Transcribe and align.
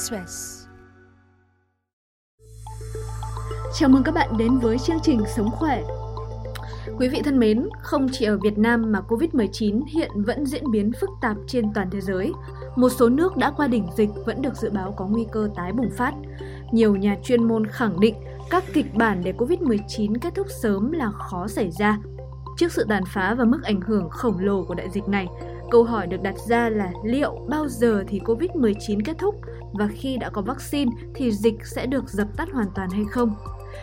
Express. 0.00 0.66
Chào 3.78 3.88
mừng 3.88 4.02
các 4.02 4.14
bạn 4.14 4.36
đến 4.38 4.58
với 4.58 4.78
chương 4.78 5.00
trình 5.02 5.20
Sống 5.36 5.50
khỏe. 5.50 5.82
Quý 6.98 7.08
vị 7.08 7.22
thân 7.24 7.38
mến, 7.38 7.68
không 7.82 8.06
chỉ 8.12 8.24
ở 8.24 8.38
Việt 8.42 8.58
Nam 8.58 8.92
mà 8.92 9.00
Covid-19 9.08 9.82
hiện 9.88 10.10
vẫn 10.14 10.46
diễn 10.46 10.70
biến 10.70 10.92
phức 11.00 11.10
tạp 11.20 11.36
trên 11.46 11.72
toàn 11.74 11.90
thế 11.90 12.00
giới. 12.00 12.32
Một 12.76 12.88
số 12.88 13.08
nước 13.08 13.36
đã 13.36 13.50
qua 13.56 13.66
đỉnh 13.66 13.86
dịch 13.96 14.08
vẫn 14.26 14.42
được 14.42 14.56
dự 14.56 14.70
báo 14.70 14.94
có 14.96 15.06
nguy 15.06 15.26
cơ 15.32 15.48
tái 15.56 15.72
bùng 15.72 15.90
phát. 15.90 16.14
Nhiều 16.72 16.96
nhà 16.96 17.16
chuyên 17.22 17.44
môn 17.44 17.66
khẳng 17.66 18.00
định 18.00 18.14
các 18.50 18.64
kịch 18.72 18.94
bản 18.94 19.20
để 19.24 19.32
Covid-19 19.38 20.14
kết 20.20 20.34
thúc 20.34 20.46
sớm 20.62 20.92
là 20.92 21.10
khó 21.10 21.48
xảy 21.48 21.70
ra. 21.70 21.98
Trước 22.56 22.72
sự 22.72 22.84
tàn 22.88 23.02
phá 23.06 23.34
và 23.34 23.44
mức 23.44 23.62
ảnh 23.62 23.80
hưởng 23.80 24.10
khổng 24.10 24.38
lồ 24.38 24.64
của 24.64 24.74
đại 24.74 24.90
dịch 24.90 25.08
này, 25.08 25.26
câu 25.70 25.84
hỏi 25.84 26.06
được 26.06 26.22
đặt 26.22 26.34
ra 26.48 26.68
là 26.68 26.92
liệu 27.04 27.46
bao 27.48 27.68
giờ 27.68 28.04
thì 28.08 28.20
Covid-19 28.24 29.00
kết 29.04 29.18
thúc 29.18 29.34
và 29.72 29.88
khi 29.92 30.16
đã 30.16 30.30
có 30.30 30.42
vaccine 30.42 30.92
thì 31.14 31.32
dịch 31.32 31.66
sẽ 31.66 31.86
được 31.86 32.08
dập 32.08 32.28
tắt 32.36 32.48
hoàn 32.52 32.68
toàn 32.74 32.90
hay 32.90 33.04
không? 33.10 33.34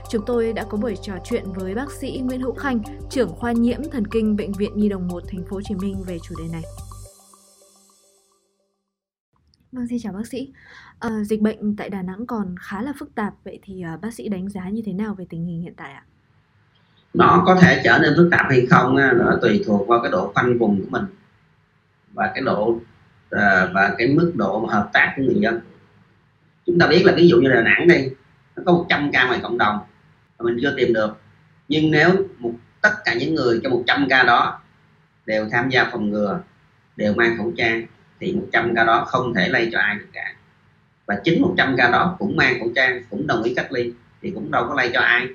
Chúng 0.10 0.26
tôi 0.26 0.54
đã 0.54 0.66
có 0.70 0.78
buổi 0.78 0.96
trò 1.02 1.14
chuyện 1.24 1.44
với 1.56 1.76
bác 1.76 1.92
sĩ 1.92 2.22
Nguyễn 2.24 2.42
Hữu 2.42 2.54
Khanh, 2.54 2.80
trưởng 3.10 3.30
khoa 3.30 3.52
nhiễm 3.52 3.80
thần 3.92 4.08
kinh 4.08 4.36
Bệnh 4.36 4.52
viện 4.52 4.72
Nhi 4.76 4.90
đồng 4.90 5.08
1 5.08 5.24
thành 5.28 5.44
phố 5.44 5.56
Hồ 5.56 5.62
Chí 5.62 5.76
Minh 5.76 6.04
về 6.08 6.18
chủ 6.24 6.36
đề 6.38 6.48
này. 6.52 6.64
Vâng, 9.72 9.88
xin 9.88 10.00
chào 10.04 10.14
bác 10.14 10.28
sĩ. 10.28 10.54
À, 11.00 11.10
dịch 11.24 11.42
bệnh 11.42 11.76
tại 11.76 11.90
Đà 11.90 12.02
Nẵng 12.02 12.26
còn 12.28 12.56
khá 12.62 12.82
là 12.82 12.94
phức 13.00 13.16
tạp, 13.16 13.34
vậy 13.44 13.60
thì 13.64 13.82
à, 13.82 13.98
bác 14.02 14.14
sĩ 14.14 14.30
đánh 14.30 14.50
giá 14.50 14.70
như 14.70 14.82
thế 14.86 14.94
nào 14.94 15.16
về 15.16 15.26
tình 15.30 15.46
hình 15.46 15.62
hiện 15.62 15.74
tại 15.78 15.94
ạ? 15.94 16.04
Nó 17.14 17.44
có 17.46 17.56
thể 17.62 17.82
trở 17.84 17.98
nên 18.02 18.14
phức 18.18 18.28
tạp 18.32 18.46
hay 18.50 18.66
không, 18.70 18.96
nó 18.96 19.38
tùy 19.42 19.64
thuộc 19.66 19.88
vào 19.88 20.02
cái 20.02 20.12
độ 20.12 20.32
khoanh 20.36 20.58
vùng 20.58 20.82
của 20.82 20.88
mình 20.90 21.04
và 22.14 22.32
cái 22.34 22.44
độ 22.44 22.80
à, 23.30 23.72
và 23.74 23.96
cái 23.98 24.08
mức 24.08 24.34
độ 24.36 24.66
hợp 24.70 24.90
tác 24.94 25.14
của 25.18 25.24
người 25.24 25.40
dân. 25.40 25.60
Chúng 26.68 26.80
ta 26.80 26.88
biết 26.88 27.06
là 27.06 27.14
ví 27.16 27.28
dụ 27.28 27.38
như 27.38 27.50
Đà 27.50 27.62
Nẵng 27.62 27.88
đây, 27.88 28.12
nó 28.56 28.64
có 28.66 28.72
100 28.72 29.10
ca 29.14 29.28
ngoài 29.28 29.40
cộng 29.44 29.58
đồng 29.58 29.80
mà 30.40 30.44
mình 30.44 30.58
chưa 30.62 30.74
tìm 30.78 30.94
được. 30.94 31.18
Nhưng 31.68 31.92
nếu 31.92 32.10
một 32.40 32.54
tất 32.82 32.92
cả 33.06 33.14
những 33.14 33.36
người 33.36 33.60
trong 33.64 33.72
100 33.72 34.08
ca 34.10 34.24
đó 34.24 34.60
đều 35.26 35.50
tham 35.52 35.70
gia 35.70 35.90
phòng 35.92 36.10
ngừa, 36.10 36.40
đều 36.96 37.14
mang 37.14 37.38
khẩu 37.38 37.54
trang 37.58 37.86
thì 38.20 38.34
100 38.34 38.74
ca 38.76 38.84
đó 38.84 39.06
không 39.08 39.34
thể 39.34 39.48
lây 39.50 39.70
cho 39.72 39.80
ai 39.80 39.96
được 39.96 40.08
cả. 40.14 40.34
Và 41.06 41.16
chính 41.24 41.42
100 41.42 41.76
ca 41.78 41.90
đó 41.90 42.16
cũng 42.20 42.36
mang 42.36 42.60
khẩu 42.60 42.72
trang 42.76 43.04
cũng 43.10 43.28
đồng 43.28 43.44
ý 43.44 43.54
cách 43.56 43.72
ly 43.72 43.94
thì 44.22 44.32
cũng 44.32 44.52
đâu 44.52 44.66
có 44.68 44.74
lây 44.76 44.90
cho 44.94 45.00
ai. 45.00 45.28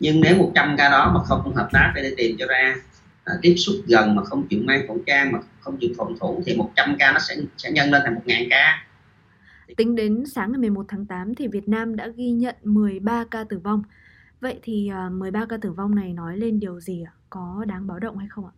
Nhưng 0.00 0.20
nếu 0.20 0.36
100 0.36 0.76
ca 0.78 0.88
đó 0.88 1.12
mà 1.14 1.20
không 1.24 1.54
hợp 1.56 1.68
tác 1.72 1.92
để 1.94 2.14
tìm 2.16 2.36
cho 2.38 2.46
ra 2.46 2.74
à, 3.24 3.34
tiếp 3.42 3.54
xúc 3.56 3.76
gần 3.86 4.14
mà 4.14 4.24
không 4.24 4.46
chịu 4.50 4.60
mang 4.64 4.86
khẩu 4.88 4.98
trang 5.06 5.32
mà 5.32 5.38
không 5.60 5.76
chịu 5.80 5.90
phòng 5.96 6.18
thủ 6.20 6.42
thì 6.46 6.56
100 6.56 6.96
ca 6.98 7.12
nó 7.12 7.18
sẽ 7.18 7.36
sẽ 7.56 7.70
nhân 7.70 7.90
lên 7.90 8.02
thành 8.04 8.14
1.000 8.26 8.46
ca. 8.50 8.84
Tính 9.76 9.96
đến 9.96 10.24
sáng 10.26 10.52
ngày 10.52 10.58
11 10.60 10.84
tháng 10.88 11.06
8 11.06 11.34
thì 11.34 11.48
Việt 11.48 11.68
Nam 11.68 11.96
đã 11.96 12.08
ghi 12.16 12.30
nhận 12.30 12.56
13 12.62 13.24
ca 13.30 13.44
tử 13.44 13.58
vong. 13.58 13.82
Vậy 14.40 14.60
thì 14.62 14.88
ờ, 14.88 15.10
13 15.10 15.46
ca 15.48 15.56
tử 15.56 15.72
vong 15.72 15.94
này 15.94 16.12
nói 16.12 16.36
lên 16.36 16.60
điều 16.60 16.80
gì 16.80 17.02
ạ? 17.02 17.12
Có 17.30 17.64
đáng 17.68 17.86
báo 17.86 17.98
động 17.98 18.18
hay 18.18 18.28
không 18.30 18.46
ạ? 18.46 18.54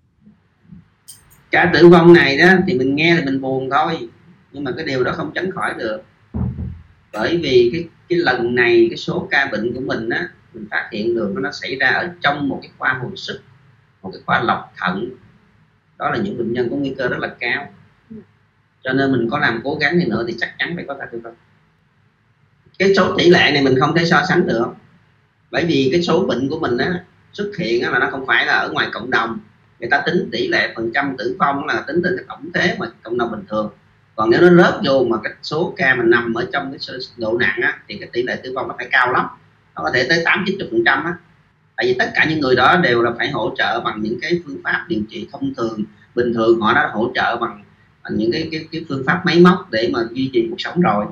Ca 1.50 1.70
tử 1.75 1.88
vong 1.88 2.12
này 2.12 2.38
đó 2.38 2.48
thì 2.66 2.78
mình 2.78 2.94
nghe 2.94 3.16
là 3.16 3.25
mình 3.25 3.41
buồn 3.41 3.69
thôi, 3.70 4.08
nhưng 4.53 4.64
mà 4.64 4.70
cái 4.77 4.86
điều 4.86 5.05
đó 5.05 5.12
không 5.12 5.33
tránh 5.34 5.50
khỏi 5.50 5.75
được 5.78 6.03
bởi 7.12 7.41
vì 7.42 7.70
cái 7.72 7.88
cái 8.08 8.19
lần 8.19 8.55
này, 8.55 8.86
cái 8.91 8.97
số 8.97 9.28
ca 9.31 9.48
bệnh 9.53 9.75
của 9.75 9.81
mình 9.81 10.08
á, 10.08 10.28
mình 10.55 10.66
phát 10.70 10.88
hiện 10.92 11.14
được 11.14 11.34
nó 11.36 11.50
xảy 11.53 11.77
ra 11.77 11.88
ở 11.88 12.11
trong 12.20 12.48
một 12.48 12.58
cái 12.62 12.70
khoa 12.78 12.98
hồi 13.03 13.12
sức, 13.16 13.41
một 14.03 14.11
cái 14.12 14.22
khoa 14.27 14.42
lọc 14.42 14.72
thận 14.77 15.11
đó 15.98 16.11
là 16.11 16.19
những 16.19 16.38
bệnh 16.38 16.53
nhân 16.53 16.69
có 16.70 16.77
nguy 16.77 16.94
cơ 16.98 17.08
rất 17.08 17.19
là 17.19 17.34
cao 17.41 17.72
cho 18.84 18.92
nên 18.92 19.12
mình 19.12 19.28
có 19.31 19.39
làm 19.39 19.61
cố 19.64 19.78
gắng 19.81 19.98
gì 19.98 20.05
nữa 20.05 20.25
thì 20.28 20.34
chắc 20.41 20.50
chắn 20.59 20.73
phải 20.77 20.84
có 20.89 20.95
ca 20.95 21.06
tử 21.12 21.20
vong 21.25 21.34
cái 22.81 22.95
số 22.95 23.14
tỷ 23.19 23.31
lệ 23.31 23.50
này 23.55 23.62
mình 23.62 23.81
không 23.81 23.95
thể 23.95 24.05
so 24.05 24.22
sánh 24.28 24.47
được. 24.47 24.67
Bởi 25.50 25.64
vì 25.64 25.89
cái 25.92 26.03
số 26.03 26.25
bệnh 26.27 26.48
của 26.48 26.59
mình 26.59 26.78
á 26.78 27.05
xuất 27.32 27.50
hiện 27.59 27.82
á, 27.82 27.91
là 27.91 27.99
nó 27.99 28.09
không 28.10 28.27
phải 28.27 28.47
là 28.47 28.53
ở 28.53 28.71
ngoài 28.72 28.88
cộng 28.93 29.10
đồng. 29.10 29.38
Người 29.81 29.91
ta 29.91 30.03
tính 30.06 30.28
tỷ 30.32 30.49
lệ 30.49 30.72
phần 30.77 30.91
trăm 30.94 31.15
tử 31.19 31.37
vong 31.38 31.66
là 31.66 31.84
tính 31.87 32.00
từ 32.05 32.15
cái 32.16 32.25
tổng 32.28 32.50
thế 32.55 32.77
mà 32.78 32.87
cộng 33.03 33.19
đồng 33.19 33.31
bình 33.31 33.44
thường. 33.49 33.72
Còn 34.16 34.31
nếu 34.31 34.41
nó 34.41 34.62
rớt 34.62 34.75
vô 34.84 35.05
mà 35.05 35.16
cái 35.25 35.32
số 35.43 35.75
ca 35.76 35.94
mà 35.94 36.05
nằm 36.05 36.34
ở 36.34 36.49
trong 36.53 36.72
cái 36.72 36.99
độ 37.16 37.38
nặng 37.38 37.60
á, 37.62 37.78
thì 37.88 37.97
cái 38.00 38.09
tỷ 38.12 38.22
lệ 38.22 38.41
tử 38.43 38.53
vong 38.56 38.69
nó 38.69 38.75
phải 38.78 38.88
cao 38.91 39.12
lắm. 39.12 39.26
Nó 39.76 39.82
có 39.82 39.91
thể 39.94 40.06
tới 40.09 40.22
tám 40.25 40.44
chín 40.47 40.59
phần 40.71 40.82
trăm 40.87 41.05
á. 41.05 41.15
Tại 41.76 41.87
vì 41.87 41.97
tất 41.99 42.10
cả 42.15 42.26
những 42.28 42.41
người 42.41 42.56
đó 42.56 42.76
đều 42.82 43.03
là 43.03 43.10
phải 43.19 43.31
hỗ 43.31 43.55
trợ 43.56 43.81
bằng 43.81 44.03
những 44.03 44.19
cái 44.22 44.41
phương 44.44 44.60
pháp 44.65 44.84
điều 44.88 45.03
trị 45.10 45.28
thông 45.32 45.55
thường 45.56 45.84
bình 46.15 46.34
thường 46.34 46.60
họ 46.60 46.75
đã 46.75 46.91
hỗ 46.93 47.12
trợ 47.15 47.37
bằng 47.37 47.65
những 48.15 48.32
cái, 48.32 48.48
cái 48.53 48.69
cái 48.72 48.84
phương 48.88 49.03
pháp 49.06 49.22
máy 49.25 49.41
móc 49.41 49.71
để 49.71 49.91
mà 49.93 50.00
duy 50.12 50.31
trì 50.32 50.47
cuộc 50.50 50.56
sống 50.59 50.81
rồi. 50.81 51.06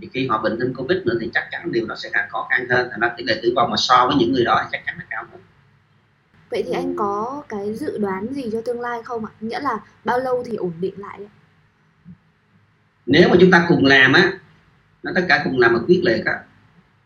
Thì 0.00 0.08
khi 0.12 0.28
họ 0.28 0.42
bệnh 0.42 0.58
thêm 0.60 0.74
covid 0.74 0.98
nữa 1.04 1.14
thì 1.20 1.30
chắc 1.34 1.48
chắn 1.50 1.72
điều 1.72 1.86
đó 1.86 1.94
sẽ 1.98 2.10
càng 2.12 2.28
khó 2.30 2.46
khăn 2.50 2.66
hơn. 2.70 2.88
Thành 2.90 3.00
ra 3.00 3.14
tỷ 3.16 3.24
lệ 3.24 3.40
tử 3.42 3.52
vong 3.56 3.70
mà 3.70 3.76
so 3.76 4.06
với 4.06 4.16
những 4.16 4.32
người 4.32 4.44
đó 4.44 4.60
thì 4.62 4.68
chắc 4.72 4.82
chắn 4.86 4.94
là 4.98 5.04
cao 5.10 5.24
hơn. 5.32 5.40
Vậy 6.50 6.62
thì 6.66 6.72
anh 6.72 6.96
có 6.96 7.42
cái 7.48 7.74
dự 7.74 7.98
đoán 7.98 8.34
gì 8.34 8.42
cho 8.52 8.60
tương 8.64 8.80
lai 8.80 9.02
không 9.04 9.24
ạ? 9.24 9.32
Nghĩa 9.40 9.60
là 9.60 9.78
bao 10.04 10.18
lâu 10.18 10.44
thì 10.46 10.56
ổn 10.56 10.72
định 10.80 10.94
lại 10.96 11.20
nếu 13.06 13.28
mà 13.28 13.36
chúng 13.40 13.50
ta 13.50 13.66
cùng 13.68 13.84
làm 13.84 14.12
á 14.12 14.32
nó 15.02 15.12
tất 15.14 15.26
cả 15.28 15.40
cùng 15.44 15.58
làm 15.58 15.72
mà 15.72 15.80
quyết 15.86 16.00
liệt 16.04 16.24
á 16.24 16.40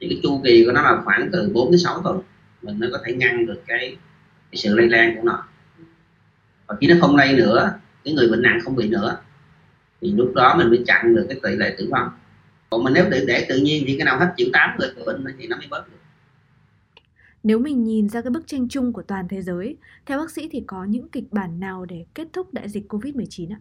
thì 0.00 0.08
cái 0.08 0.20
chu 0.22 0.40
kỳ 0.44 0.64
của 0.66 0.72
nó 0.72 0.82
là 0.82 1.00
khoảng 1.04 1.28
từ 1.32 1.50
4 1.52 1.70
đến 1.70 1.78
6 1.78 2.00
tuần. 2.04 2.20
Mình 2.62 2.78
mới 2.78 2.90
có 2.92 2.98
thể 3.04 3.12
ngăn 3.12 3.46
được 3.46 3.62
cái, 3.66 3.96
cái 4.50 4.56
sự 4.56 4.76
lây 4.76 4.88
lan 4.88 5.16
của 5.16 5.22
nó. 5.24 5.44
Và 6.66 6.76
khi 6.80 6.86
nó 6.86 6.94
không 7.00 7.16
lây 7.16 7.32
nữa 7.32 7.72
cái 8.08 8.14
người 8.14 8.28
bệnh 8.28 8.42
nặng 8.42 8.60
không 8.64 8.76
bị 8.76 8.88
nữa 8.88 9.18
thì 10.00 10.12
lúc 10.12 10.32
đó 10.34 10.54
mình 10.58 10.68
mới 10.68 10.82
chặn 10.86 11.14
được 11.14 11.26
cái 11.28 11.40
tỷ 11.42 11.56
lệ 11.56 11.74
tử 11.78 11.88
vong. 11.90 12.08
Còn 12.70 12.84
mình 12.84 12.94
nếu 12.94 13.04
để, 13.10 13.24
để 13.26 13.46
tự 13.48 13.58
nhiên 13.58 13.84
thì 13.86 13.96
cái 13.96 14.04
nào 14.04 14.18
hết 14.18 14.32
chịu 14.36 14.48
tám 14.52 14.78
người 14.78 14.88
bệnh 15.06 15.24
thì 15.38 15.46
nó 15.46 15.56
mới 15.56 15.66
bớt 15.70 15.88
được. 15.88 15.98
Nếu 17.42 17.58
mình 17.58 17.84
nhìn 17.84 18.08
ra 18.08 18.20
cái 18.20 18.30
bức 18.30 18.46
tranh 18.46 18.68
chung 18.68 18.92
của 18.92 19.02
toàn 19.02 19.28
thế 19.28 19.42
giới, 19.42 19.76
theo 20.06 20.18
bác 20.18 20.30
sĩ 20.30 20.48
thì 20.52 20.62
có 20.66 20.84
những 20.84 21.08
kịch 21.08 21.24
bản 21.30 21.60
nào 21.60 21.84
để 21.84 22.04
kết 22.14 22.28
thúc 22.32 22.54
đại 22.54 22.68
dịch 22.68 22.84
Covid-19 22.88 23.52
ạ? 23.52 23.58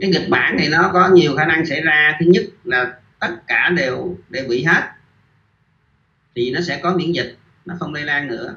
cái 0.00 0.10
kịch 0.14 0.28
bản 0.30 0.56
này 0.56 0.68
nó 0.68 0.90
có 0.92 1.08
nhiều 1.08 1.36
khả 1.36 1.46
năng 1.46 1.66
xảy 1.66 1.82
ra. 1.82 2.16
Thứ 2.20 2.26
nhất 2.26 2.44
là 2.64 2.94
tất 3.20 3.36
cả 3.46 3.72
đều 3.76 4.16
đều 4.28 4.48
bị 4.48 4.64
hết 4.64 4.82
thì 6.34 6.50
nó 6.50 6.60
sẽ 6.60 6.80
có 6.82 6.96
miễn 6.96 7.12
dịch 7.12 7.36
nó 7.64 7.74
không 7.80 7.94
lây 7.94 8.04
lan 8.04 8.28
nữa 8.28 8.56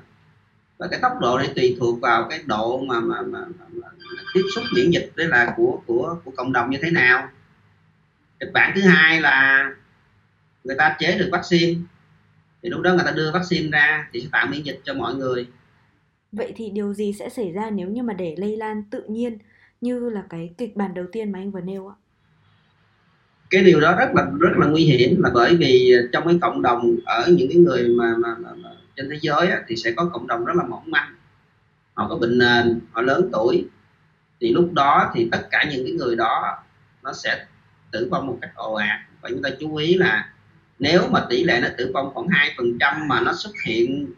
và 0.82 0.88
cái 0.88 1.00
tốc 1.02 1.12
độ 1.22 1.38
này 1.38 1.50
tùy 1.56 1.78
thuộc 1.80 2.02
vào 2.02 2.28
cái 2.30 2.40
độ 2.46 2.80
mà, 2.88 3.00
mà, 3.00 3.22
mà, 3.22 3.40
mà, 3.58 3.66
mà 3.70 3.88
tiếp 4.34 4.42
xúc 4.56 4.64
miễn 4.76 4.92
dịch 4.92 5.12
đấy 5.16 5.28
là 5.28 5.54
của 5.58 5.82
của 5.86 6.18
của 6.24 6.32
cộng 6.38 6.54
đồng 6.54 6.70
như 6.70 6.78
thế 6.82 6.92
nào. 6.92 7.30
Kịch 8.40 8.50
bản 8.54 8.72
thứ 8.76 8.82
hai 8.82 9.22
là 9.22 9.70
người 10.64 10.76
ta 10.76 10.96
chế 11.00 11.18
được 11.18 11.30
vaccine. 11.32 11.82
Thì 12.64 12.70
lúc 12.70 12.82
đó 12.82 12.94
người 12.94 13.06
ta 13.06 13.12
đưa 13.12 13.32
vaccine 13.32 13.70
ra 13.72 14.10
thì 14.14 14.22
sẽ 14.22 14.28
tạo 14.32 14.48
miễn 14.48 14.64
dịch 14.64 14.80
cho 14.84 14.94
mọi 14.94 15.16
người. 15.16 15.48
Vậy 16.32 16.54
thì 16.56 16.70
điều 16.70 16.94
gì 16.94 17.14
sẽ 17.14 17.30
xảy 17.30 17.52
ra 17.52 17.70
nếu 17.70 17.90
như 17.90 18.04
mà 18.04 18.14
để 18.14 18.36
lây 18.38 18.58
lan 18.58 18.84
tự 18.92 19.04
nhiên 19.08 19.38
như 19.82 20.10
là 20.10 20.24
cái 20.30 20.54
kịch 20.58 20.76
bản 20.76 20.94
đầu 20.94 21.06
tiên 21.12 21.32
mà 21.32 21.40
anh 21.40 21.52
vừa 21.52 21.62
nêu 21.62 21.88
ạ? 21.88 21.96
Cái 23.50 23.64
điều 23.64 23.80
đó 23.80 23.96
rất 24.00 24.10
là 24.16 24.32
rất 24.40 24.58
là 24.58 24.68
nguy 24.68 24.84
hiểm 24.84 25.22
là 25.22 25.30
bởi 25.34 25.56
vì 25.56 25.94
trong 26.12 26.28
cái 26.28 26.38
cộng 26.42 26.62
đồng 26.62 26.96
ở 27.06 27.28
những 27.28 27.48
cái 27.48 27.58
người 27.58 27.88
mà, 27.88 28.16
mà, 28.18 28.36
mà, 28.40 28.50
mà 28.56 28.70
trên 29.02 29.10
thế 29.10 29.18
giới 29.22 29.48
á, 29.48 29.62
thì 29.68 29.76
sẽ 29.76 29.92
có 29.92 30.06
cộng 30.14 30.28
đồng 30.28 30.46
rất 30.46 30.54
là 30.56 30.64
mỏng 30.64 30.92
manh. 30.92 31.16
Họ 31.94 32.08
có 32.10 32.16
bệnh 32.16 32.38
nền 32.38 32.80
họ 32.92 33.02
lớn 33.02 33.30
tuổi. 33.34 33.66
Thì 34.42 34.52
lúc 34.54 34.70
đó 34.74 35.12
thì 35.14 35.30
tất 35.32 35.48
cả 35.52 35.64
những 35.72 35.86
cái 35.86 35.92
người 35.94 36.16
đó 36.16 36.64
nó 37.04 37.14
sẽ 37.14 37.46
tử 37.92 38.08
vong 38.12 38.28
một 38.28 38.38
cách 38.42 38.52
ồ 38.56 38.74
ạt. 38.74 39.00
Và 39.22 39.30
chúng 39.30 39.42
ta 39.42 39.50
chú 39.60 39.76
ý 39.76 39.94
là 39.96 40.30
nếu 40.80 41.08
mà 41.08 41.26
tỷ 41.30 41.44
lệ 41.44 41.60
nó 41.62 41.68
tử 41.78 41.92
vong 41.94 42.12
khoảng 42.14 42.28
hai 42.28 42.54
phần 42.58 42.78
trăm 42.80 43.08
mà 43.08 43.22
nó 43.22 43.34
xuất 43.34 43.52
hiện 43.66 44.12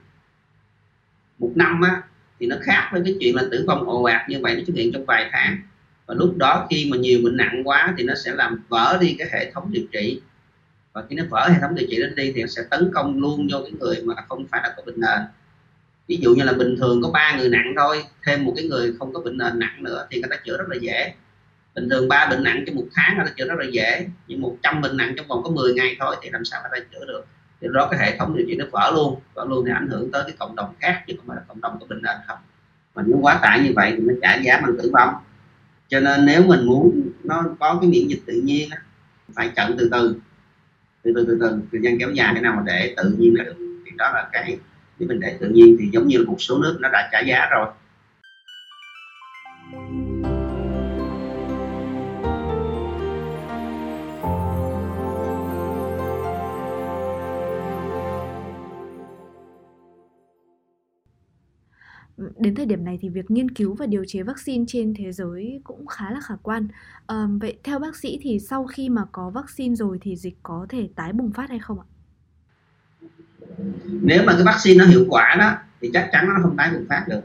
một 1.40 1.52
năm 1.56 1.82
á 1.82 2.02
thì 2.40 2.46
nó 2.46 2.56
khác 2.62 2.90
với 2.92 3.02
cái 3.06 3.16
chuyện 3.20 3.36
là 3.36 3.44
tử 3.52 3.66
vong 3.68 3.90
ồ 3.90 4.04
ạt 4.04 4.30
như 4.30 4.40
vậy 4.42 4.56
nó 4.56 4.62
xuất 4.68 4.74
hiện 4.76 4.92
trong 4.94 5.06
vài 5.06 5.30
tháng. 5.32 5.58
Và 6.06 6.16
lúc 6.16 6.38
đó 6.38 6.68
khi 6.70 6.90
mà 6.92 6.98
nhiều 6.98 7.20
bệnh 7.24 7.38
nặng 7.38 7.62
quá 7.66 7.94
thì 7.98 8.04
nó 8.04 8.14
sẽ 8.26 8.32
làm 8.36 8.64
vỡ 8.70 8.98
đi 9.02 9.16
cái 9.20 9.28
hệ 9.32 9.52
thống 9.52 9.70
điều 9.72 9.84
trị 9.92 10.22
và 10.94 11.04
khi 11.10 11.16
nó 11.16 11.24
vỡ 11.30 11.50
hệ 11.50 11.60
thống 11.62 11.76
điều 11.76 11.88
trị 11.90 11.98
đến 12.00 12.16
đi 12.16 12.32
thì 12.36 12.42
nó 12.42 12.48
sẽ 12.48 12.62
tấn 12.70 12.92
công 12.94 13.20
luôn 13.20 13.48
vô 13.52 13.60
cái 13.64 13.72
người 13.80 14.02
mà 14.04 14.16
không 14.30 14.48
phải 14.52 14.62
là 14.64 14.74
có 14.78 14.84
bệnh 14.86 15.00
nền. 15.00 15.20
Ví 16.08 16.20
dụ 16.22 16.36
như 16.36 16.44
là 16.44 16.54
bình 16.54 16.76
thường 16.80 17.02
có 17.02 17.12
ba 17.12 17.36
người 17.38 17.50
nặng 17.50 17.74
thôi, 17.78 18.04
thêm 18.26 18.46
một 18.46 18.54
cái 18.56 18.68
người 18.68 18.94
không 19.00 19.14
có 19.14 19.20
bệnh 19.20 19.38
nền 19.38 19.60
nặng 19.60 19.84
nữa 19.84 20.08
thì 20.10 20.22
người 20.22 20.30
ta 20.30 20.36
chữa 20.46 20.58
rất 20.58 20.70
là 20.70 20.76
dễ. 20.82 21.14
Bình 21.76 21.90
thường 21.90 22.08
ba 22.08 22.28
bệnh 22.30 22.44
nặng 22.44 22.64
trong 22.68 22.76
một 22.76 22.86
tháng 22.94 23.18
người 23.18 23.26
ta 23.26 23.32
chữa 23.38 23.48
rất 23.48 23.56
là 23.60 23.66
dễ, 23.72 24.08
nhưng 24.28 24.42
một 24.42 24.58
trăm 24.64 24.82
bệnh 24.82 24.98
nặng 24.98 25.14
trong 25.18 25.28
vòng 25.28 25.44
có 25.44 25.50
10 25.50 25.74
ngày 25.74 25.96
thôi 26.00 26.16
thì 26.22 26.30
làm 26.30 26.46
sao 26.46 26.62
người 26.62 26.80
ta 26.80 26.86
chữa 26.92 27.06
được? 27.06 27.26
Thì 27.62 27.68
đó 27.74 27.88
cái 27.92 28.00
hệ 28.00 28.18
thống 28.18 28.38
điều 28.38 28.46
trị 28.48 28.56
nó 28.56 28.66
vỡ 28.72 28.92
luôn 28.96 29.20
vỡ 29.34 29.46
luôn 29.50 29.66
thì 29.66 29.72
ảnh 29.72 29.88
hưởng 29.88 30.12
tới 30.12 30.24
cái 30.28 30.36
cộng 30.40 30.56
đồng 30.56 30.74
khác 30.80 31.04
chứ 31.08 31.14
không 31.18 31.28
phải 31.28 31.36
là 31.36 31.44
cộng 31.48 31.62
đồng 31.62 31.78
có 31.80 31.86
bệnh 31.90 32.02
nền 32.02 32.16
không. 32.28 32.38
Mà 32.96 33.04
nếu 33.06 33.18
quá 33.22 33.40
tải 33.42 33.60
như 33.60 33.72
vậy 33.76 33.94
thì 33.98 34.04
nó 34.04 34.14
trả 34.22 34.36
giá 34.36 34.60
bằng 34.62 34.78
tử 34.82 34.92
vong. 34.94 35.14
Cho 35.88 36.00
nên 36.00 36.26
nếu 36.26 36.44
mình 36.44 36.66
muốn 36.66 37.12
nó 37.24 37.44
có 37.60 37.78
cái 37.82 37.90
miễn 37.90 38.08
dịch 38.08 38.22
tự 38.26 38.34
nhiên 38.34 38.70
phải 39.36 39.52
chậm 39.56 39.76
từ 39.78 39.90
từ 39.92 40.16
từ 41.04 41.12
từ 41.16 41.26
từ 41.28 41.38
từ. 41.42 41.60
Thời 41.72 41.82
gian 41.82 42.00
kéo 42.00 42.10
dài 42.12 42.30
cái 42.34 42.44
nào 42.44 42.54
mà 42.56 42.64
để 42.66 42.94
tự 42.98 43.16
nhiên 43.20 43.36
là 43.38 43.44
được. 43.44 43.56
Thì 43.86 43.92
đó 43.98 44.12
là 44.14 44.30
cái 44.32 44.58
nếu 45.00 45.10
mình 45.10 45.20
để 45.20 45.38
tự 45.40 45.50
nhiên 45.50 45.78
thì 45.80 45.86
giống 45.94 46.08
như 46.08 46.24
một 46.28 46.36
số 46.40 46.58
nước 46.58 46.78
nó 46.82 46.90
đã 46.90 47.10
trả 47.12 47.20
giá 47.20 47.50
rồi. 47.52 47.68
Đến 62.18 62.56
thời 62.56 62.66
điểm 62.66 62.86
này 62.86 63.00
thì 63.02 63.10
việc 63.10 63.32
nghiên 63.32 63.52
cứu 63.52 63.76
và 63.76 63.86
điều 63.86 64.04
chế 64.08 64.24
vaccine 64.24 64.66
trên 64.68 64.94
thế 64.98 65.12
giới 65.12 65.62
cũng 65.64 65.88
khá 65.88 66.12
là 66.12 66.20
khả 66.24 66.36
quan. 66.44 66.68
À, 67.08 67.28
vậy 67.42 67.58
theo 67.64 67.80
bác 67.80 67.96
sĩ 67.96 68.20
thì 68.22 68.40
sau 68.40 68.66
khi 68.66 68.90
mà 68.90 69.06
có 69.12 69.30
vaccine 69.30 69.76
rồi 69.76 69.98
thì 70.02 70.16
dịch 70.16 70.36
có 70.44 70.66
thể 70.70 70.90
tái 70.96 71.14
bùng 71.14 71.32
phát 71.32 71.50
hay 71.50 71.60
không 71.60 71.80
ạ? 71.80 71.86
Nếu 73.86 74.24
mà 74.26 74.34
cái 74.34 74.44
vaccine 74.44 74.78
nó 74.80 74.86
hiệu 74.86 75.06
quả 75.10 75.36
đó 75.40 75.54
thì 75.82 75.90
chắc 75.94 76.10
chắn 76.12 76.28
nó 76.28 76.34
không 76.42 76.58
tái 76.58 76.72
bùng 76.74 76.86
phát 76.90 77.06
được. 77.08 77.22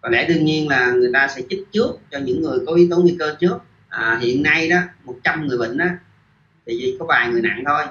Có 0.00 0.08
lẽ 0.08 0.28
đương 0.28 0.44
nhiên 0.44 0.68
là 0.68 0.92
người 0.92 1.10
ta 1.12 1.28
sẽ 1.28 1.42
chích 1.50 1.72
trước 1.72 1.90
cho 2.10 2.18
những 2.18 2.42
người 2.42 2.58
có 2.66 2.74
yếu 2.74 2.86
tố 2.90 2.96
nguy 2.96 3.16
cơ 3.18 3.36
trước. 3.40 3.58
À, 3.88 4.18
hiện 4.22 4.42
nay 4.42 4.68
đó 4.68 4.80
100 5.04 5.46
người 5.46 5.58
bệnh 5.58 5.76
đó 5.76 5.86
thì 6.66 6.76
chỉ 6.80 6.96
có 6.98 7.06
vài 7.06 7.28
người 7.30 7.42
nặng 7.42 7.62
thôi 7.66 7.82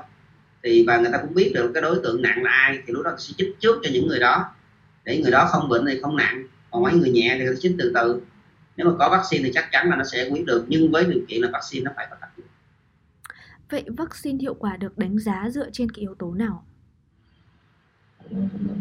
thì 0.64 0.84
và 0.88 0.98
người 0.98 1.12
ta 1.12 1.18
cũng 1.18 1.34
biết 1.34 1.52
được 1.56 1.72
cái 1.74 1.82
đối 1.82 2.00
tượng 2.04 2.22
nặng 2.22 2.44
là 2.44 2.52
ai 2.52 2.80
thì 2.88 2.94
lúc 2.94 3.06
đó 3.06 3.16
sẽ 3.18 3.34
chích 3.38 3.60
trước 3.60 3.80
cho 3.84 3.90
những 3.94 4.08
người 4.08 4.20
đó 4.20 4.54
để 5.04 5.22
người 5.22 5.32
đó 5.32 5.48
không 5.52 5.70
bệnh 5.70 5.86
thì 5.86 6.00
không 6.02 6.16
nặng. 6.16 6.48
Còn 6.72 6.84
mấy 6.84 6.94
người 6.94 7.10
nhẹ 7.10 7.38
thì 7.40 7.46
chích 7.60 7.76
từ 7.80 7.92
từ. 7.96 8.22
Nếu 8.78 8.88
mà 8.88 8.94
có 9.00 9.10
vaccine 9.10 9.44
thì 9.44 9.52
chắc 9.54 9.70
chắn 9.72 9.90
là 9.90 9.96
nó 9.96 10.04
sẽ 10.04 10.30
quyết 10.30 10.46
được. 10.46 10.66
Nhưng 10.68 10.92
với 10.92 11.06
điều 11.06 11.22
kiện 11.28 11.42
là 11.42 11.50
vaccine 11.54 11.84
nó 11.84 11.92
phải 11.96 12.08
có 12.10 12.16
tác 12.22 12.28
dụng. 12.38 12.48
Vậy 13.70 13.84
vaccine 13.98 14.38
hiệu 14.42 14.54
quả 14.54 14.78
được 14.78 14.98
đánh 14.98 15.20
giá 15.20 15.50
dựa 15.50 15.70
trên 15.74 15.92
cái 15.92 16.02
yếu 16.02 16.16
tố 16.20 16.34
nào? 16.34 16.66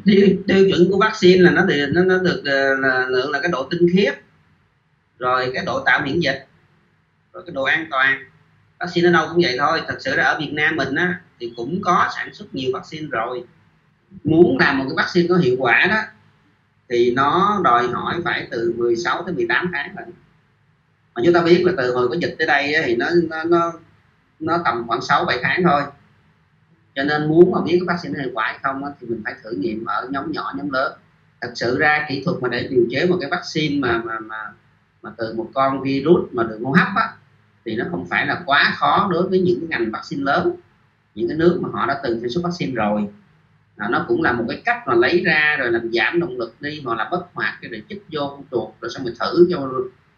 Tiêu, 0.05 0.29
tiêu 0.47 0.69
chuẩn 0.71 0.91
của 0.91 0.99
vaccine 0.99 1.43
là 1.43 1.51
nó 1.51 1.65
được 1.65 1.87
nó, 1.93 2.05
nó 2.05 2.19
được 2.19 2.43
ờ, 2.45 2.75
là 2.75 3.07
lượng 3.09 3.31
là 3.31 3.41
cái 3.41 3.51
độ 3.51 3.69
tinh 3.71 3.87
khiết 3.93 4.15
rồi 5.19 5.51
cái 5.55 5.65
độ 5.65 5.83
tạo 5.87 6.01
miễn 6.05 6.21
dịch 6.21 6.47
rồi 7.33 7.43
cái 7.47 7.55
độ 7.55 7.63
an 7.63 7.87
toàn. 7.91 8.25
Vaccine 8.81 9.09
ở 9.09 9.13
đâu 9.13 9.27
cũng 9.29 9.43
vậy 9.43 9.57
thôi. 9.59 9.81
Thật 9.89 9.97
sự 10.01 10.15
là 10.15 10.25
ở 10.25 10.39
Việt 10.41 10.53
Nam 10.53 10.77
mình 10.77 10.95
á 10.95 11.21
thì 11.41 11.53
cũng 11.57 11.81
có 11.83 12.09
sản 12.17 12.35
xuất 12.35 12.55
nhiều 12.55 12.71
vaccine 12.75 13.09
rồi 13.11 13.45
muốn 14.25 14.59
làm 14.59 14.79
một 14.79 14.85
cái 14.89 14.95
vaccine 14.97 15.29
có 15.29 15.37
hiệu 15.37 15.57
quả 15.59 15.87
đó 15.91 15.99
thì 16.89 17.13
nó 17.15 17.61
đòi 17.65 17.89
hỏi 17.89 18.21
phải 18.25 18.49
từ 18.51 18.75
16 18.77 19.23
tới 19.23 19.35
18 19.35 19.71
tháng 19.75 19.95
rồi 19.97 20.07
mà 21.15 21.23
chúng 21.25 21.35
ta 21.35 21.43
biết 21.43 21.63
là 21.67 21.73
từ 21.77 21.95
hồi 21.95 22.09
có 22.09 22.15
dịch 22.21 22.35
tới 22.39 22.47
đây 22.47 22.75
thì 22.87 22.97
nó 22.97 23.07
nó 23.29 23.45
nó, 23.45 23.73
nó 24.41 24.59
tầm 24.65 24.85
khoảng 24.87 25.03
6 25.03 25.25
7 25.25 25.39
tháng 25.43 25.63
thôi. 25.65 25.83
Cho 26.95 27.03
nên 27.03 27.29
muốn 27.29 27.51
mà 27.53 27.61
biết 27.61 27.79
cái 27.81 27.97
vaccine 27.97 28.21
hiệu 28.21 28.31
quả 28.35 28.47
hay 28.47 28.59
không 28.63 28.83
thì 29.01 29.07
mình 29.07 29.21
phải 29.25 29.35
thử 29.43 29.51
nghiệm 29.51 29.85
ở 29.85 30.09
nhóm 30.11 30.33
nhỏ 30.33 30.53
nhóm 30.57 30.71
lớn. 30.71 30.93
Thật 31.41 31.53
sự 31.55 31.79
ra 31.79 32.07
kỹ 32.09 32.23
thuật 32.25 32.43
mà 32.43 32.49
để 32.49 32.69
điều 32.71 32.85
chế 32.91 33.07
một 33.07 33.17
cái 33.21 33.31
vaccine 33.31 33.89
mà 33.89 34.03
mà 34.05 34.19
mà 34.19 34.37
mà 35.03 35.11
từ 35.17 35.35
một 35.35 35.51
con 35.55 35.83
virus 35.83 36.33
mà 36.33 36.43
đường 36.43 36.65
hô 36.65 36.73
hấp 36.73 36.89
á 36.97 37.13
thì 37.65 37.77
nó 37.77 37.85
không 37.91 38.07
phải 38.07 38.27
là 38.27 38.43
quá 38.47 38.75
khó 38.77 39.09
đối 39.13 39.29
với 39.29 39.41
những 39.41 39.61
cái 39.61 39.69
ngành 39.69 39.91
vaccine 39.91 40.23
lớn. 40.23 40.53
Những 41.15 41.29
cái 41.29 41.37
nước 41.37 41.59
mà 41.63 41.69
họ 41.73 41.87
đã 41.87 42.01
từng 42.03 42.21
sản 42.21 42.31
xuất 42.31 42.45
vaccine 42.45 42.73
rồi 42.73 43.09
à, 43.81 43.89
nó 43.91 44.05
cũng 44.09 44.23
là 44.23 44.33
một 44.33 44.45
cái 44.49 44.63
cách 44.65 44.83
mà 44.87 44.95
lấy 44.95 45.23
ra 45.25 45.57
rồi 45.59 45.73
làm 45.73 45.93
giảm 45.93 46.21
động 46.21 46.39
lực 46.39 46.55
đi 46.61 46.81
hoặc 46.85 46.99
là 46.99 47.09
bất 47.11 47.27
hoạt 47.35 47.59
cái 47.63 47.71
để 47.71 47.83
chích 47.89 48.03
vô 48.13 48.45
chuột 48.51 48.69
rồi 48.81 48.91
xong 48.91 49.05
mình 49.05 49.15
thử 49.21 49.49
cho 49.51 49.71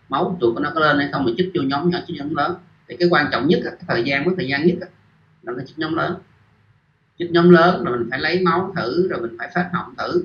máu 0.09 0.39
chuột 0.41 0.55
của 0.55 0.61
nó 0.61 0.71
có 0.75 0.81
lên 0.81 0.99
hay 0.99 1.09
không 1.13 1.25
mình 1.25 1.35
chích 1.39 1.51
vô 1.55 1.63
nhóm 1.63 1.91
nhỏ 1.91 1.99
chích 2.07 2.17
nhóm 2.17 2.35
lớn. 2.35 2.57
Thì 2.89 2.97
cái 2.97 3.09
quan 3.09 3.29
trọng 3.33 3.49
nhất 3.49 3.61
cái 3.65 3.73
thời 3.89 4.05
gian 4.05 4.25
mất 4.25 4.33
thời 4.37 4.49
gian 4.49 4.67
nhất 4.67 4.77
là 5.43 5.53
cái 5.57 5.67
chích 5.67 5.79
nhóm 5.79 5.95
lớn. 5.95 6.15
Chích 7.19 7.31
nhóm 7.31 7.51
lớn 7.51 7.85
rồi 7.85 7.99
mình 7.99 8.09
phải 8.11 8.21
lấy 8.21 8.41
máu 8.41 8.73
thử 8.77 9.09
rồi 9.09 9.21
mình 9.21 9.37
phải 9.39 9.51
phát 9.55 9.71
họng 9.73 9.95
thử. 9.99 10.23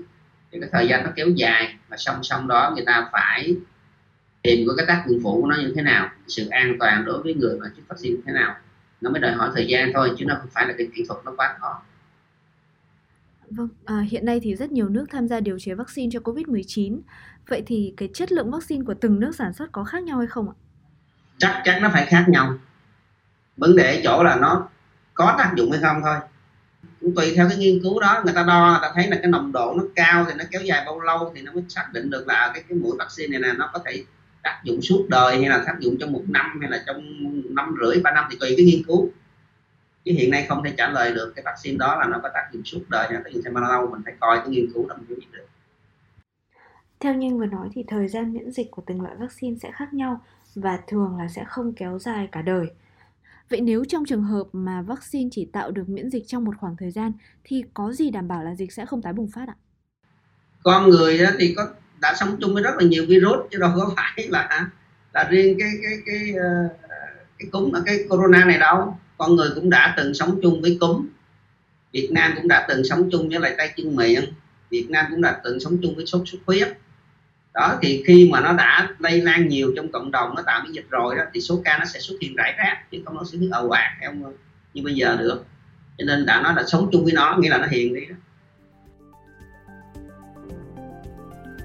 Thì 0.51 0.59
cái 0.59 0.69
thời 0.71 0.87
gian 0.87 1.03
nó 1.03 1.09
kéo 1.15 1.27
dài 1.35 1.75
và 1.89 1.97
song 1.97 2.23
song 2.23 2.47
đó 2.47 2.71
người 2.75 2.85
ta 2.85 3.09
phải 3.11 3.55
tìm 4.41 4.67
cái 4.77 4.85
tác 4.85 5.03
dụng 5.07 5.19
phụ 5.23 5.41
của 5.41 5.47
nó 5.47 5.55
như 5.55 5.73
thế 5.75 5.81
nào 5.81 6.09
sự 6.27 6.47
an 6.49 6.75
toàn 6.79 7.05
đối 7.05 7.23
với 7.23 7.33
người 7.33 7.59
mà 7.59 7.67
chích 7.75 7.87
vaccine 7.87 8.15
như 8.15 8.21
thế 8.25 8.33
nào. 8.33 8.55
Nó 9.01 9.09
mới 9.09 9.19
đòi 9.19 9.31
hỏi 9.31 9.49
thời 9.55 9.67
gian 9.67 9.91
thôi 9.93 10.11
chứ 10.17 10.25
nó 10.25 10.35
không 10.39 10.49
phải 10.53 10.67
là 10.67 10.73
cái 10.77 10.87
kỹ 10.95 11.03
thuật 11.07 11.19
nó 11.25 11.33
quá 11.37 11.55
khó. 11.59 11.81
Vâng, 13.49 13.67
à, 13.85 14.05
hiện 14.09 14.25
nay 14.25 14.39
thì 14.43 14.55
rất 14.55 14.71
nhiều 14.71 14.89
nước 14.89 15.05
tham 15.11 15.27
gia 15.27 15.39
điều 15.39 15.59
chế 15.59 15.73
vaccine 15.73 16.09
cho 16.11 16.19
COVID-19. 16.19 16.99
Vậy 17.47 17.63
thì 17.65 17.93
cái 17.97 18.09
chất 18.13 18.31
lượng 18.31 18.51
vaccine 18.51 18.83
của 18.85 18.93
từng 18.93 19.19
nước 19.19 19.35
sản 19.35 19.53
xuất 19.53 19.71
có 19.71 19.83
khác 19.83 20.03
nhau 20.03 20.17
hay 20.17 20.27
không 20.27 20.49
ạ? 20.49 20.55
Chắc 21.37 21.61
chắn 21.65 21.81
nó 21.81 21.89
phải 21.93 22.05
khác 22.05 22.25
nhau. 22.27 22.57
Vấn 23.57 23.75
đề 23.75 23.95
ở 23.95 24.01
chỗ 24.03 24.23
là 24.23 24.35
nó 24.35 24.69
có 25.13 25.35
tác 25.37 25.53
dụng 25.57 25.71
hay 25.71 25.81
không 25.81 26.01
thôi. 26.03 26.15
Cũng 27.01 27.15
tùy 27.15 27.33
theo 27.35 27.49
cái 27.49 27.57
nghiên 27.57 27.83
cứu 27.83 27.99
đó, 27.99 28.21
người 28.25 28.33
ta 28.33 28.43
đo, 28.43 28.69
người 28.69 28.79
ta 28.81 28.91
thấy 28.95 29.07
là 29.07 29.17
cái 29.21 29.31
nồng 29.31 29.51
độ 29.51 29.73
nó 29.77 29.83
cao 29.95 30.25
thì 30.27 30.33
nó 30.37 30.43
kéo 30.51 30.61
dài 30.61 30.83
bao 30.85 30.99
lâu 30.99 31.31
thì 31.35 31.41
nó 31.41 31.51
mới 31.51 31.63
xác 31.69 31.89
định 31.93 32.09
được 32.09 32.27
là 32.27 32.51
cái 32.53 32.63
cái 32.69 32.77
mũi 32.77 32.95
vaccine 32.99 33.39
này 33.39 33.51
nè 33.51 33.57
nó 33.57 33.69
có 33.73 33.79
thể 33.85 34.03
tác 34.43 34.61
dụng 34.63 34.81
suốt 34.81 35.05
đời 35.09 35.37
hay 35.37 35.49
là 35.49 35.63
tác 35.65 35.75
dụng 35.79 35.95
trong 35.99 36.11
một 36.11 36.23
năm 36.27 36.59
hay 36.61 36.69
là 36.69 36.83
trong 36.87 37.03
năm 37.55 37.75
rưỡi 37.81 38.01
ba 38.03 38.11
năm 38.11 38.25
thì 38.31 38.37
tùy 38.39 38.53
cái 38.57 38.65
nghiên 38.65 38.83
cứu 38.83 39.11
chứ 40.07 40.13
hiện 40.17 40.31
nay 40.31 40.45
không 40.49 40.63
thể 40.63 40.73
trả 40.77 40.89
lời 40.89 41.11
được 41.11 41.33
cái 41.35 41.43
vaccine 41.45 41.77
đó 41.77 41.95
là 41.99 42.07
nó 42.07 42.19
có 42.23 42.29
tác 42.33 42.49
dụng 42.51 42.63
suốt 42.65 42.79
đời 42.89 43.07
hay 43.09 43.21
tác 43.23 43.29
dụng 43.33 43.41
thêm 43.45 43.53
bao 43.53 43.63
lâu 43.63 43.87
mình 43.91 44.01
phải 44.05 44.13
coi 44.19 44.37
cái 44.37 44.47
nghiên 44.49 44.65
cứu 44.73 44.87
đó 44.87 44.95
mình 44.97 45.05
mới 45.09 45.15
biết 45.15 45.27
được 45.31 45.47
theo 46.99 47.13
như 47.13 47.35
vừa 47.35 47.45
nói 47.45 47.69
thì 47.73 47.83
thời 47.87 48.07
gian 48.07 48.33
miễn 48.33 48.51
dịch 48.51 48.71
của 48.71 48.81
từng 48.85 49.01
loại 49.01 49.15
vaccine 49.15 49.57
sẽ 49.61 49.71
khác 49.71 49.93
nhau 49.93 50.21
và 50.55 50.79
thường 50.87 51.17
là 51.17 51.27
sẽ 51.27 51.43
không 51.47 51.73
kéo 51.73 51.99
dài 51.99 52.29
cả 52.31 52.41
đời. 52.41 52.67
Vậy 53.49 53.61
nếu 53.61 53.85
trong 53.85 54.05
trường 54.05 54.23
hợp 54.23 54.43
mà 54.53 54.81
vaccine 54.81 55.29
chỉ 55.31 55.49
tạo 55.53 55.71
được 55.71 55.89
miễn 55.89 56.09
dịch 56.09 56.23
trong 56.27 56.43
một 56.43 56.53
khoảng 56.59 56.75
thời 56.77 56.91
gian 56.91 57.11
thì 57.43 57.63
có 57.73 57.91
gì 57.91 58.11
đảm 58.11 58.27
bảo 58.27 58.43
là 58.43 58.55
dịch 58.55 58.71
sẽ 58.71 58.85
không 58.85 59.01
tái 59.01 59.13
bùng 59.13 59.29
phát 59.31 59.47
ạ? 59.47 59.55
Con 60.63 60.89
người 60.89 61.19
thì 61.39 61.53
có 61.57 61.67
đã 62.01 62.13
sống 62.19 62.37
chung 62.41 62.53
với 62.53 62.63
rất 62.63 62.75
là 62.77 62.87
nhiều 62.87 63.05
virus 63.07 63.39
chứ 63.51 63.57
đâu 63.57 63.71
có 63.75 63.93
phải 63.95 64.27
là 64.29 64.69
là 65.13 65.27
riêng 65.29 65.57
cái 65.59 65.69
cái 65.83 65.97
cái 66.05 66.33
ờ, 66.33 66.69
cái 67.39 67.49
cúm 67.51 67.71
cái 67.85 68.05
corona 68.09 68.45
này 68.45 68.59
đâu 68.59 68.97
con 69.17 69.35
người 69.35 69.49
cũng 69.55 69.69
đã 69.69 69.93
từng 69.97 70.13
sống 70.13 70.39
chung 70.41 70.61
với 70.61 70.77
cúm. 70.81 71.07
Việt 71.91 72.09
Nam 72.11 72.33
cũng 72.35 72.47
đã 72.47 72.65
từng 72.69 72.83
sống 72.83 73.09
chung 73.11 73.29
với 73.29 73.39
lại 73.39 73.55
tay 73.57 73.73
chân 73.77 73.95
miệng. 73.95 74.23
Việt 74.69 74.87
Nam 74.89 75.05
cũng 75.09 75.21
đã 75.21 75.41
từng 75.43 75.59
sống 75.59 75.77
chung 75.81 75.95
với 75.95 76.05
sốt 76.05 76.21
xuất 76.25 76.39
huyết. 76.45 76.77
Đó 77.53 77.79
thì 77.81 78.03
khi 78.07 78.29
mà 78.31 78.41
nó 78.41 78.53
đã 78.53 78.89
lây 78.99 79.21
lan 79.21 79.47
nhiều 79.47 79.73
trong 79.75 79.91
cộng 79.91 80.11
đồng 80.11 80.35
nó 80.35 80.41
tạo 80.45 80.61
miễn 80.63 80.71
dịch 80.71 80.89
rồi 80.89 81.15
đó 81.15 81.23
thì 81.33 81.41
số 81.41 81.61
ca 81.65 81.77
nó 81.77 81.85
sẽ 81.85 81.99
xuất 81.99 82.15
hiện 82.21 82.35
rải 82.35 82.53
rác 82.57 82.91
chứ 82.91 82.97
không 83.05 83.15
nó 83.15 83.23
sẽ 83.31 83.37
hiện 83.37 83.51
ồ 83.51 83.69
ạt 83.69 83.91
như 84.73 84.83
bây 84.83 84.93
giờ 84.93 85.15
được. 85.19 85.45
Cho 85.97 86.05
nên 86.05 86.25
đã 86.25 86.41
nói 86.41 86.53
là 86.55 86.63
sống 86.67 86.89
chung 86.91 87.03
với 87.03 87.13
nó 87.13 87.37
nghĩa 87.39 87.49
là 87.49 87.57
nó 87.57 87.67
hiền 87.67 87.93
đi 87.93 88.05
đó. 88.05 88.15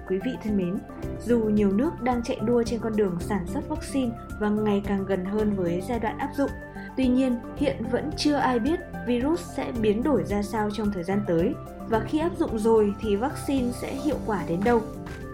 Quý 0.08 0.18
vị 0.24 0.30
thân 0.44 0.56
mến, 0.56 0.78
dù 1.26 1.38
nhiều 1.38 1.72
nước 1.72 1.90
đang 2.02 2.22
chạy 2.22 2.38
đua 2.46 2.62
trên 2.62 2.80
con 2.80 2.96
đường 2.96 3.16
sản 3.20 3.46
xuất 3.54 3.68
vaccine 3.68 4.10
và 4.40 4.48
ngày 4.48 4.82
càng 4.86 5.06
gần 5.06 5.24
hơn 5.24 5.56
với 5.56 5.82
giai 5.88 5.98
đoạn 5.98 6.18
áp 6.18 6.28
dụng, 6.36 6.50
tuy 6.96 7.08
nhiên 7.08 7.36
hiện 7.56 7.76
vẫn 7.90 8.10
chưa 8.16 8.34
ai 8.34 8.58
biết 8.58 8.80
virus 9.06 9.40
sẽ 9.56 9.72
biến 9.80 10.02
đổi 10.02 10.24
ra 10.24 10.42
sao 10.42 10.70
trong 10.70 10.92
thời 10.92 11.04
gian 11.04 11.20
tới 11.26 11.54
và 11.88 12.00
khi 12.00 12.18
áp 12.18 12.36
dụng 12.38 12.58
rồi 12.58 12.94
thì 13.00 13.16
vaccine 13.16 13.72
sẽ 13.72 13.94
hiệu 13.94 14.16
quả 14.26 14.44
đến 14.48 14.60
đâu. 14.64 14.80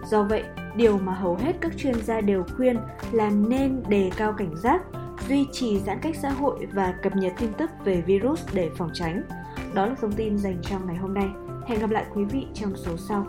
Do 0.06 0.23
vậy, 0.23 0.44
điều 0.76 0.99
mà 0.99 1.14
hầu 1.14 1.35
hết 1.35 1.52
các 1.61 1.73
chuyên 1.76 1.94
gia 2.04 2.21
đều 2.21 2.44
khuyên 2.56 2.76
là 3.12 3.30
nên 3.30 3.82
đề 3.88 4.11
cao 4.16 4.32
cảnh 4.32 4.56
giác, 4.56 4.82
duy 5.28 5.47
trì 5.52 5.80
giãn 5.80 5.99
cách 6.02 6.16
xã 6.23 6.30
hội 6.30 6.66
và 6.73 6.94
cập 7.02 7.16
nhật 7.16 7.32
tin 7.38 7.52
tức 7.52 7.71
về 7.85 8.00
virus 8.00 8.42
để 8.52 8.71
phòng 8.76 8.90
tránh. 8.94 9.23
Đó 9.75 9.87
là 9.87 9.94
thông 10.00 10.12
tin 10.12 10.38
dành 10.38 10.56
cho 10.62 10.78
ngày 10.78 10.97
hôm 10.97 11.14
nay. 11.14 11.28
Hẹn 11.66 11.80
gặp 11.80 11.90
lại 11.90 12.06
quý 12.14 12.25
vị 12.25 12.47
trong 12.54 12.76
số 12.76 12.97
sau. 12.97 13.26